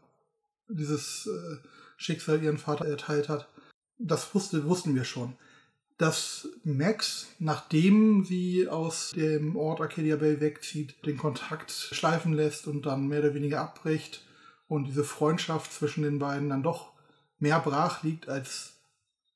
dieses 0.69 1.27
äh, 1.27 1.57
Schicksal 1.97 2.41
ihren 2.41 2.57
Vater 2.57 2.85
erteilt 2.85 3.29
hat, 3.29 3.49
das 3.97 4.33
wusste, 4.33 4.65
wussten 4.65 4.95
wir 4.95 5.03
schon. 5.03 5.35
Dass 5.97 6.47
Max, 6.63 7.27
nachdem 7.39 8.23
sie 8.23 8.69
aus 8.69 9.11
dem 9.11 9.57
Ort 9.57 9.81
Arcadia 9.81 10.15
Bay 10.15 10.39
wegzieht, 10.39 11.05
den 11.05 11.17
Kontakt 11.17 11.71
schleifen 11.71 12.31
lässt 12.31 12.67
und 12.67 12.85
dann 12.85 13.07
mehr 13.07 13.19
oder 13.19 13.33
weniger 13.33 13.59
abbricht 13.59 14.25
und 14.67 14.85
diese 14.85 15.03
Freundschaft 15.03 15.73
zwischen 15.73 16.03
den 16.03 16.19
beiden 16.19 16.49
dann 16.49 16.63
doch 16.63 16.93
mehr 17.39 17.59
brach 17.59 18.03
liegt, 18.03 18.29
als 18.29 18.77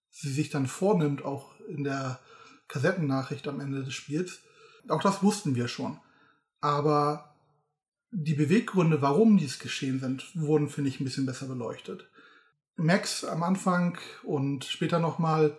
sie 0.10 0.32
sich 0.32 0.50
dann 0.50 0.68
vornimmt, 0.68 1.25
auch 1.25 1.60
in 1.68 1.84
der 1.84 2.20
Kassettennachricht 2.70 3.48
am 3.48 3.60
Ende 3.60 3.84
des 3.84 3.94
Spiels. 3.94 4.40
Auch 4.88 5.02
das 5.02 5.22
wussten 5.22 5.56
wir 5.56 5.68
schon. 5.68 6.00
Aber 6.62 7.33
die 8.13 8.36
Beweggründe, 8.36 9.01
warum 9.01 9.38
dies 9.38 9.60
geschehen 9.60 10.00
sind, 10.00 10.25
wurden, 10.36 10.70
finde 10.70 10.89
ich, 10.89 11.00
ein 11.00 11.03
bisschen 11.03 11.25
besser 11.25 11.48
beleuchtet. 11.48 12.08
Max 12.75 13.24
am 13.24 13.43
Anfang 13.43 13.98
und 14.24 14.65
später 14.65 15.00
nochmal 15.00 15.58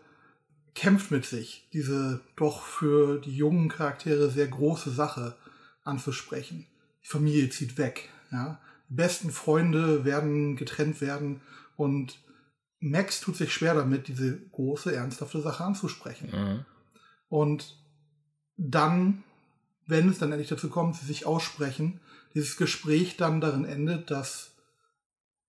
kämpft 0.75 1.11
mit 1.11 1.25
sich, 1.25 1.69
diese 1.73 2.21
doch 2.37 2.63
für 2.63 3.21
die 3.21 3.37
jungen 3.37 3.69
Charaktere 3.69 4.31
sehr 4.31 4.49
große 4.49 4.91
Sache 4.91 5.37
anzusprechen. 5.85 6.67
Die 7.05 7.09
Familie 7.09 7.51
zieht 7.51 7.79
weg. 7.79 8.09
Ja? 8.33 8.61
besten 8.89 9.31
Freunde 9.31 10.05
werden 10.05 10.57
getrennt 10.57 11.01
werden 11.01 11.41
und 11.77 12.19
Max 12.81 13.21
tut 13.21 13.37
sich 13.37 13.53
schwer 13.53 13.75
damit, 13.75 14.09
diese 14.09 14.39
große, 14.39 14.95
ernsthafte 14.95 15.41
Sache 15.41 15.65
anzusprechen. 15.65 16.31
Mhm. 16.33 16.65
Und 17.29 17.79
dann, 18.57 19.25
wenn 19.87 20.11
es 20.11 20.19
dann 20.19 20.33
endlich 20.33 20.51
dazu 20.51 20.69
kommt, 20.69 20.97
sie 20.97 21.07
sich 21.07 21.25
aussprechen, 21.25 22.01
dieses 22.35 22.57
Gespräch 22.57 23.17
dann 23.17 23.41
darin 23.41 23.65
endet, 23.65 24.11
dass 24.11 24.53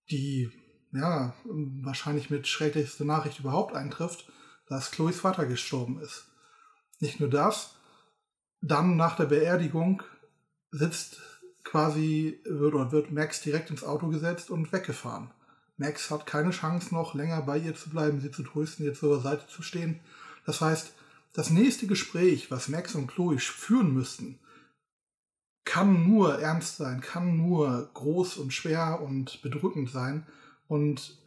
die, 0.10 0.52
ja, 0.92 1.34
wahrscheinlich 1.46 2.30
mit 2.30 2.48
schrecklichste 2.48 3.06
Nachricht 3.06 3.40
überhaupt 3.40 3.76
eintrifft, 3.76 4.32
dass 4.68 4.92
Chloes 4.92 5.20
Vater 5.20 5.46
gestorben 5.46 6.00
ist. 6.00 6.28
Nicht 7.00 7.20
nur 7.20 7.30
das, 7.30 7.76
dann 8.62 8.96
nach 8.96 9.16
der 9.16 9.26
Beerdigung 9.26 10.04
sitzt 10.72 11.22
quasi 11.64 12.40
wird 12.46 12.74
oder 12.74 12.92
wird 12.92 13.12
Max 13.12 13.42
direkt 13.42 13.70
ins 13.70 13.84
Auto 13.84 14.08
gesetzt 14.08 14.50
und 14.50 14.72
weggefahren. 14.72 15.32
Max 15.78 16.10
hat 16.10 16.26
keine 16.26 16.52
Chance 16.52 16.94
noch 16.94 17.16
länger 17.16 17.42
bei 17.42 17.58
ihr 17.58 17.76
zu 17.76 17.90
bleiben, 17.90 18.22
sie 18.22 18.32
zu 18.32 18.44
trösten, 18.44 18.86
ihr 18.86 18.94
zur 18.94 19.20
Seite 19.22 19.48
zu 19.48 19.62
stehen. 19.62 20.00
Das 20.46 20.62
heißt, 20.62 20.94
das 21.34 21.50
nächste 21.50 21.86
Gespräch, 21.86 22.50
was 22.50 22.70
Max 22.70 22.96
und 22.96 23.08
Chloe 23.08 23.40
führen 23.40 23.94
müssten, 23.94 24.40
kann 25.66 26.08
nur 26.08 26.40
ernst 26.40 26.78
sein, 26.78 27.02
kann 27.02 27.38
nur 27.38 27.90
groß 27.94 28.38
und 28.38 28.54
schwer 28.54 29.02
und 29.02 29.42
bedrückend 29.42 29.90
sein. 29.90 30.26
Und 30.68 31.18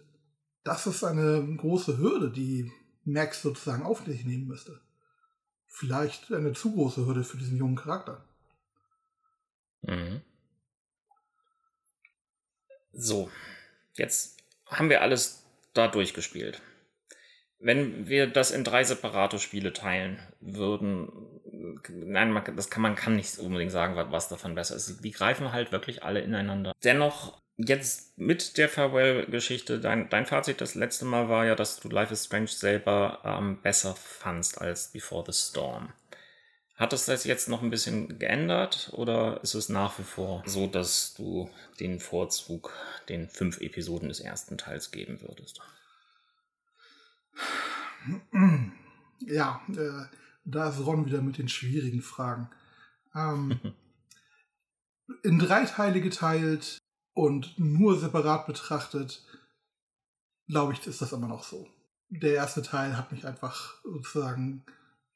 das 0.64 0.86
ist 0.86 1.04
eine 1.04 1.44
große 1.56 1.98
Hürde, 1.98 2.30
die 2.30 2.72
Max 3.04 3.42
sozusagen 3.42 3.82
auf 3.82 4.04
sich 4.04 4.24
nehmen 4.24 4.46
müsste. 4.46 4.80
Vielleicht 5.66 6.32
eine 6.32 6.52
zu 6.52 6.72
große 6.72 7.04
Hürde 7.04 7.24
für 7.24 7.36
diesen 7.36 7.58
jungen 7.58 7.76
Charakter. 7.76 8.24
Mhm. 9.82 10.22
So, 12.92 13.30
jetzt 13.94 14.38
haben 14.66 14.88
wir 14.88 15.02
alles 15.02 15.44
da 15.74 15.88
durchgespielt. 15.88 16.62
Wenn 17.60 18.08
wir 18.08 18.28
das 18.28 18.50
in 18.50 18.64
drei 18.64 18.84
separate 18.84 19.38
Spiele 19.38 19.72
teilen 19.72 20.18
würden, 20.40 21.10
nein, 21.88 22.32
man, 22.32 22.44
das 22.56 22.70
kann, 22.70 22.82
man 22.82 22.94
kann 22.94 23.16
nicht 23.16 23.38
unbedingt 23.38 23.72
sagen, 23.72 23.96
was 23.96 24.28
davon 24.28 24.54
besser 24.54 24.76
ist. 24.76 25.04
Die 25.04 25.10
greifen 25.10 25.52
halt 25.52 25.72
wirklich 25.72 26.02
alle 26.02 26.20
ineinander. 26.20 26.72
Dennoch, 26.84 27.40
jetzt 27.56 28.16
mit 28.18 28.56
der 28.56 28.68
Farewell-Geschichte, 28.68 29.80
dein, 29.80 30.08
dein 30.08 30.26
Fazit 30.26 30.60
das 30.60 30.74
letzte 30.74 31.04
Mal 31.04 31.28
war 31.28 31.44
ja, 31.44 31.54
dass 31.54 31.80
du 31.80 31.88
Life 31.88 32.12
is 32.12 32.26
Strange 32.26 32.48
selber 32.48 33.20
ähm, 33.24 33.60
besser 33.62 33.94
fandst 33.94 34.60
als 34.60 34.92
Before 34.92 35.24
the 35.26 35.32
Storm. 35.32 35.92
Hat 36.76 36.92
es 36.92 37.06
das 37.06 37.24
jetzt 37.24 37.48
noch 37.48 37.60
ein 37.60 37.70
bisschen 37.70 38.20
geändert 38.20 38.90
oder 38.92 39.40
ist 39.42 39.54
es 39.54 39.68
nach 39.68 39.98
wie 39.98 40.04
vor 40.04 40.44
so, 40.46 40.68
dass 40.68 41.12
du 41.14 41.50
den 41.80 41.98
Vorzug 41.98 42.72
den 43.08 43.28
fünf 43.28 43.60
Episoden 43.60 44.08
des 44.08 44.20
ersten 44.20 44.56
Teils 44.58 44.92
geben 44.92 45.20
würdest? 45.20 45.60
Ja, 49.26 49.60
äh, 49.70 50.04
da 50.48 50.70
ist 50.70 50.84
Ron 50.84 51.06
wieder 51.06 51.20
mit 51.20 51.38
den 51.38 51.48
schwierigen 51.48 52.02
Fragen. 52.02 52.50
Ähm, 53.14 53.60
in 55.22 55.38
drei 55.38 55.64
Teile 55.64 56.00
geteilt 56.00 56.78
und 57.14 57.58
nur 57.58 57.98
separat 57.98 58.46
betrachtet, 58.46 59.24
glaube 60.46 60.72
ich, 60.72 60.86
ist 60.86 61.02
das 61.02 61.12
immer 61.12 61.28
noch 61.28 61.44
so. 61.44 61.68
Der 62.08 62.34
erste 62.34 62.62
Teil 62.62 62.96
hat 62.96 63.12
mich 63.12 63.26
einfach 63.26 63.74
sozusagen 63.84 64.64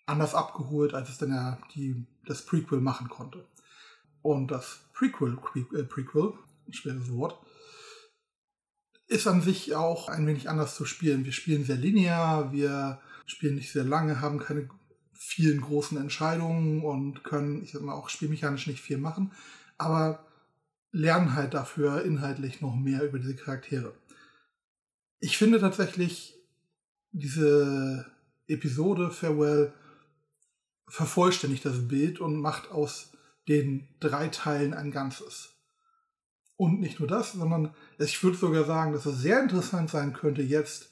anders 0.05 0.35
abgeholt, 0.35 0.95
als 0.95 1.09
es 1.09 1.19
dann 1.19 1.31
ja 1.31 1.59
die, 1.75 2.07
das 2.27 2.45
Prequel 2.45 2.81
machen 2.81 3.09
konnte. 3.09 3.47
Und 4.21 4.51
das 4.51 4.81
Prequel, 4.93 5.39
äh, 5.75 5.85
Prequel, 5.85 6.35
schweres 6.71 7.11
Wort, 7.13 7.41
ist 9.07 9.27
an 9.27 9.41
sich 9.41 9.75
auch 9.75 10.09
ein 10.09 10.27
wenig 10.27 10.49
anders 10.49 10.75
zu 10.75 10.85
spielen. 10.85 11.25
Wir 11.25 11.33
spielen 11.33 11.65
sehr 11.65 11.77
linear, 11.77 12.53
wir 12.53 13.01
spielen 13.27 13.55
nicht 13.55 13.73
sehr 13.73 13.85
lange, 13.85 14.21
haben 14.21 14.39
keine 14.39 14.69
vielen 15.25 15.61
großen 15.61 15.97
Entscheidungen 15.99 16.83
und 16.83 17.23
können, 17.23 17.63
ich 17.63 17.73
sag 17.73 17.83
mal, 17.83 17.95
auch 17.95 18.09
spielmechanisch 18.09 18.67
nicht 18.67 18.81
viel 18.81 18.99
machen, 18.99 19.33
aber 19.79 20.27
lernen 20.91 21.35
halt 21.35 21.55
dafür 21.55 22.03
inhaltlich 22.03 22.61
noch 22.61 22.75
mehr 22.75 23.05
über 23.05 23.19
diese 23.19 23.37
Charaktere. 23.37 23.95
Ich 25.21 25.39
finde 25.39 25.61
tatsächlich 25.61 26.35
diese 27.13 28.11
Episode 28.49 29.11
Farewell 29.11 29.73
vervollständigt 30.89 31.65
das 31.65 31.87
Bild 31.87 32.21
und 32.21 32.41
macht 32.41 32.71
aus 32.73 33.13
den 33.49 33.89
drei 34.01 34.29
Teilen 34.29 34.75
ein 34.75 34.91
Ganzes. 34.91 35.51
Und 36.57 36.81
nicht 36.81 36.99
nur 36.99 37.09
das, 37.09 37.33
sondern 37.33 37.75
ich 37.99 38.23
würde 38.23 38.37
sogar 38.37 38.65
sagen, 38.65 38.93
dass 38.93 39.07
es 39.07 39.21
sehr 39.21 39.41
interessant 39.41 39.89
sein 39.89 40.13
könnte, 40.13 40.43
jetzt 40.43 40.91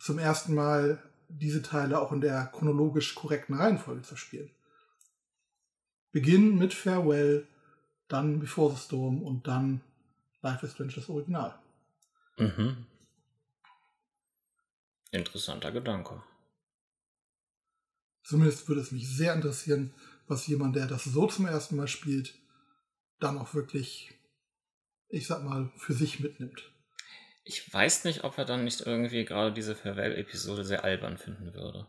zum 0.00 0.18
ersten 0.18 0.54
Mal 0.54 1.02
diese 1.28 1.62
Teile 1.62 2.00
auch 2.00 2.12
in 2.12 2.20
der 2.20 2.46
chronologisch 2.46 3.14
korrekten 3.14 3.54
Reihenfolge 3.54 4.02
zu 4.02 4.16
spielen. 4.16 4.50
Beginn 6.10 6.56
mit 6.56 6.72
Farewell, 6.72 7.46
dann 8.08 8.40
Before 8.40 8.74
the 8.74 8.80
Storm 8.80 9.22
und 9.22 9.46
dann 9.46 9.82
Life 10.40 10.64
is 10.64 10.72
Strange 10.72 10.94
das 10.94 11.08
Original. 11.08 11.58
Mhm. 12.38 12.86
Interessanter 15.10 15.72
Gedanke. 15.72 16.22
Zumindest 18.22 18.68
würde 18.68 18.80
es 18.80 18.92
mich 18.92 19.08
sehr 19.08 19.34
interessieren, 19.34 19.94
was 20.26 20.46
jemand, 20.46 20.76
der 20.76 20.86
das 20.86 21.04
so 21.04 21.26
zum 21.26 21.46
ersten 21.46 21.76
Mal 21.76 21.88
spielt, 21.88 22.34
dann 23.18 23.38
auch 23.38 23.54
wirklich, 23.54 24.12
ich 25.08 25.26
sag 25.26 25.42
mal, 25.42 25.70
für 25.76 25.94
sich 25.94 26.20
mitnimmt. 26.20 26.70
Ich 27.48 27.72
weiß 27.72 28.04
nicht, 28.04 28.24
ob 28.24 28.36
er 28.36 28.44
dann 28.44 28.64
nicht 28.64 28.82
irgendwie 28.82 29.24
gerade 29.24 29.52
diese 29.52 29.74
Farewell-Episode 29.74 30.64
sehr 30.64 30.84
albern 30.84 31.16
finden 31.16 31.54
würde. 31.54 31.86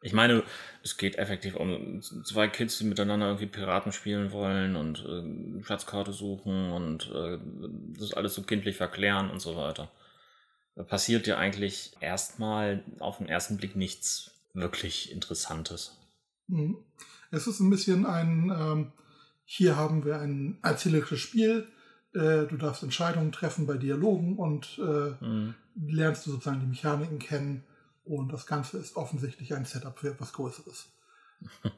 Ich 0.00 0.14
meine, 0.14 0.44
es 0.82 0.96
geht 0.96 1.18
effektiv 1.18 1.56
um 1.56 2.00
zwei 2.00 2.48
Kids, 2.48 2.78
die 2.78 2.84
miteinander 2.84 3.26
irgendwie 3.26 3.46
Piraten 3.46 3.92
spielen 3.92 4.32
wollen 4.32 4.76
und 4.76 5.04
äh, 5.04 5.62
Schatzkarte 5.62 6.14
suchen 6.14 6.70
und 6.72 7.10
äh, 7.12 7.38
das 7.98 8.14
alles 8.14 8.34
so 8.34 8.42
kindlich 8.44 8.76
verklären 8.78 9.28
und 9.30 9.40
so 9.40 9.56
weiter. 9.56 9.90
Da 10.74 10.84
passiert 10.84 11.26
ja 11.26 11.36
eigentlich 11.36 11.92
erstmal 12.00 12.82
auf 12.98 13.18
den 13.18 13.28
ersten 13.28 13.58
Blick 13.58 13.76
nichts 13.76 14.30
wirklich 14.54 15.12
Interessantes. 15.12 15.98
Mhm. 16.46 16.78
Es 17.30 17.46
ist 17.46 17.60
ein 17.60 17.68
bisschen 17.68 18.06
ein, 18.06 18.50
ähm, 18.58 18.92
hier 19.44 19.76
haben 19.76 20.06
wir 20.06 20.18
ein 20.18 20.56
erzählerisches 20.62 21.20
Spiel, 21.20 21.68
äh, 22.14 22.46
du 22.46 22.56
darfst 22.56 22.82
Entscheidungen 22.82 23.32
treffen 23.32 23.66
bei 23.66 23.76
Dialogen 23.76 24.36
und 24.36 24.78
äh, 24.78 25.24
mhm. 25.24 25.54
lernst 25.74 26.26
du 26.26 26.30
sozusagen 26.30 26.60
die 26.60 26.66
Mechaniken 26.66 27.18
kennen 27.18 27.64
und 28.04 28.32
das 28.32 28.46
Ganze 28.46 28.78
ist 28.78 28.96
offensichtlich 28.96 29.54
ein 29.54 29.64
Setup 29.64 29.98
für 29.98 30.10
etwas 30.10 30.32
Größeres. 30.32 30.88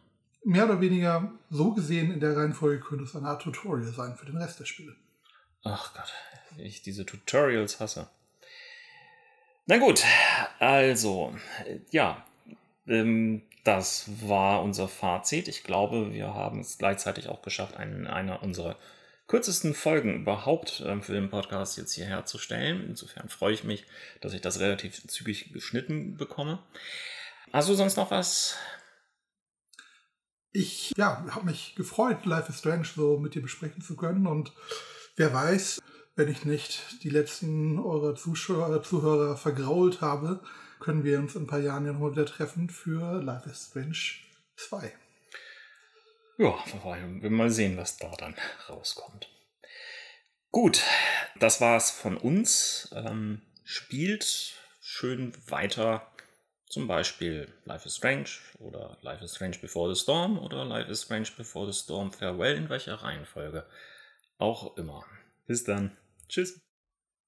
Mehr 0.45 0.65
oder 0.65 0.81
weniger 0.81 1.33
so 1.51 1.73
gesehen 1.73 2.13
in 2.13 2.21
der 2.21 2.37
Reihenfolge 2.37 2.81
könnte 2.81 3.05
es 3.05 3.15
eine 3.15 3.29
Art 3.29 3.43
Tutorial 3.43 3.93
sein 3.93 4.17
für 4.17 4.27
den 4.27 4.39
Rest 4.39 4.59
der 4.59 4.65
Spiele. 4.65 4.97
Ach 5.63 5.93
Gott, 5.93 6.13
ich 6.57 6.81
diese 6.83 7.05
Tutorials 7.05 7.81
hasse. 7.81 8.09
Na 9.67 9.77
gut, 9.77 10.03
also, 10.59 11.35
ja, 11.91 12.25
ähm, 12.87 13.43
das 13.65 14.11
war 14.27 14.63
unser 14.63 14.89
Fazit. 14.89 15.49
Ich 15.49 15.63
glaube, 15.65 16.13
wir 16.13 16.35
haben 16.35 16.61
es 16.61 16.79
gleichzeitig 16.79 17.29
auch 17.29 17.43
geschafft, 17.43 17.77
einen, 17.77 18.07
einer 18.07 18.43
unserer 18.43 18.77
kürzesten 19.31 19.75
Folgen 19.75 20.23
überhaupt 20.23 20.83
ähm, 20.85 21.03
für 21.03 21.13
den 21.13 21.31
Podcast 21.31 21.79
jetzt 21.79 21.93
hierher 21.93 22.25
zu 22.25 22.37
stellen. 22.37 22.85
Insofern 22.85 23.29
freue 23.29 23.55
ich 23.55 23.63
mich, 23.63 23.87
dass 24.21 24.35
ich 24.35 24.41
das 24.41 24.59
relativ 24.59 25.07
zügig 25.07 25.53
geschnitten 25.53 26.17
bekomme. 26.17 26.59
Du 27.53 27.75
sonst 27.75 27.97
noch 27.97 28.11
was? 28.11 28.57
Ich 30.51 30.93
ja, 30.97 31.25
habe 31.31 31.47
mich 31.47 31.77
gefreut, 31.77 32.27
Life 32.27 32.51
is 32.51 32.59
Strange 32.59 32.85
so 32.85 33.21
mit 33.21 33.37
dir 33.37 33.43
besprechen 33.43 33.83
zu 33.83 33.95
können. 33.95 34.27
Und 34.27 34.53
wer 35.15 35.33
weiß, 35.33 35.81
wenn 36.17 36.29
ich 36.29 36.45
nicht 36.45 37.05
die 37.05 37.11
letzten 37.11 37.79
eurer 37.79 38.17
Zuschauer, 38.17 38.83
Zuhörer 38.83 39.37
vergrault 39.37 40.01
habe, 40.01 40.41
können 40.81 41.05
wir 41.05 41.21
uns 41.21 41.37
in 41.37 41.45
ein 41.45 41.47
paar 41.47 41.61
Jahren 41.61 41.87
ja 41.87 41.93
nochmal 41.93 42.11
wieder 42.11 42.27
treffen 42.27 42.69
für 42.69 43.23
Life 43.23 43.49
is 43.49 43.69
Strange 43.69 43.97
2. 44.57 44.93
Ja, 46.41 46.55
wir 47.21 47.29
mal 47.29 47.51
sehen, 47.51 47.77
was 47.77 47.99
da 47.99 48.11
dann 48.17 48.35
rauskommt. 48.67 49.29
Gut, 50.51 50.83
das 51.39 51.61
war's 51.61 51.91
von 51.91 52.17
uns. 52.17 52.89
Ähm, 52.95 53.43
spielt 53.63 54.55
schön 54.81 55.35
weiter. 55.49 56.11
Zum 56.67 56.87
Beispiel 56.87 57.53
Life 57.67 57.87
is 57.87 57.97
Strange 57.97 58.31
oder 58.59 58.97
Life 59.03 59.23
is 59.23 59.35
Strange 59.35 59.59
Before 59.61 59.95
the 59.95 60.01
Storm 60.01 60.39
oder 60.39 60.65
Life 60.65 60.91
is 60.91 61.03
Strange 61.03 61.29
Before 61.37 61.71
the 61.71 61.79
Storm 61.79 62.11
Farewell, 62.11 62.57
in 62.57 62.71
welcher 62.71 62.95
Reihenfolge 62.95 63.67
auch 64.39 64.79
immer. 64.79 65.05
Bis 65.47 65.65
dann. 65.65 65.95
Tschüss. 66.27 66.59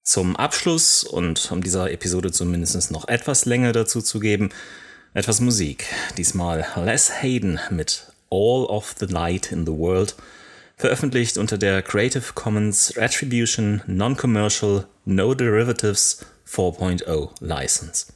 Zum 0.03 0.37
Abschluss 0.37 1.05
und 1.05 1.53
um 1.53 1.63
dieser 1.63 1.91
Episode 1.91 2.33
zumindest 2.33 2.91
noch 2.91 3.09
etwas 3.09 3.45
Länge 3.45 3.73
dazu 3.73 4.01
zu 4.01 4.21
geben, 4.21 4.55
etwas 5.13 5.41
Musik. 5.41 5.85
Diesmal 6.17 6.67
Les 6.77 7.23
Hayden 7.23 7.61
mit 7.69 8.12
All 8.33 8.67
of 8.71 8.95
the 8.99 9.13
Light 9.13 9.53
in 9.53 9.67
the 9.67 9.73
World, 9.73 10.15
veröffentlicht 10.79 11.37
unter 11.37 11.59
der 11.59 11.83
Creative 11.83 12.33
Commons 12.35 12.97
Attribution 12.97 13.83
Non-Commercial 13.87 14.87
No 15.05 15.35
Derivatives 15.35 16.25
4.0 16.47 17.29
License. 17.41 18.07